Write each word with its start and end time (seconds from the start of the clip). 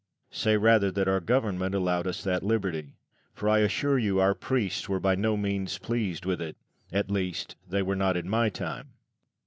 Lucian. 0.31 0.39
Say 0.41 0.57
rather 0.57 0.89
that 0.89 1.07
our 1.07 1.19
Government 1.19 1.75
allowed 1.75 2.07
us 2.07 2.23
that 2.23 2.41
liberty; 2.41 2.95
for 3.35 3.47
I 3.47 3.59
assure 3.59 3.99
you 3.99 4.19
our 4.19 4.33
priests 4.33 4.89
were 4.89 4.99
by 4.99 5.13
no 5.13 5.37
means 5.37 5.77
pleased 5.77 6.25
with 6.25 6.41
it 6.41 6.57
at 6.91 7.11
least, 7.11 7.55
they 7.69 7.83
were 7.83 7.95
not 7.95 8.17
in 8.17 8.27
my 8.27 8.49
time. 8.49 8.93